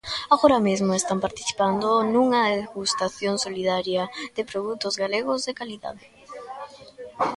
[0.33, 4.03] Agora mesmo están participando nunha degustación solidaria
[4.35, 6.03] de produtos galegos de calidade.